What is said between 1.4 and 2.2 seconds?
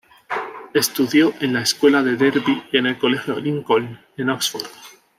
en la escuela de